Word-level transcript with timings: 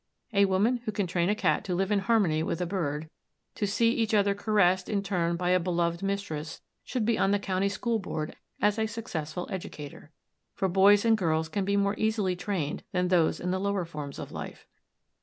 A 0.33 0.45
woman 0.45 0.77
who 0.85 0.91
can 0.91 1.05
train 1.05 1.29
a 1.29 1.35
cat 1.35 1.63
to 1.65 1.75
live 1.75 1.91
in 1.91 1.99
harmony 1.99 2.41
with 2.41 2.59
a 2.59 2.65
bird, 2.65 3.07
to 3.53 3.67
see 3.67 3.91
each 3.91 4.15
other 4.15 4.33
caressed 4.33 4.89
in 4.89 5.03
turn 5.03 5.35
by 5.35 5.51
a 5.51 5.59
beloved 5.59 6.01
mistress, 6.01 6.59
should 6.83 7.05
be 7.05 7.19
on 7.19 7.29
the 7.29 7.37
county 7.37 7.69
school 7.69 7.99
board 7.99 8.35
as 8.59 8.79
a 8.79 8.87
successful 8.87 9.47
educator. 9.51 10.09
For 10.55 10.67
boys 10.67 11.05
and 11.05 11.15
girls 11.15 11.49
can 11.49 11.65
be 11.65 11.77
more 11.77 11.93
easily 11.99 12.35
trained 12.35 12.81
than 12.91 13.09
those 13.09 13.39
in 13.39 13.51
the 13.51 13.59
lower 13.59 13.85
forms 13.85 14.17
of 14.17 14.31
life. 14.31 14.65